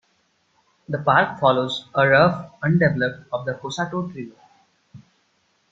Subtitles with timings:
[0.89, 4.33] The park follows a rough, undeveloped of the Cossatot River.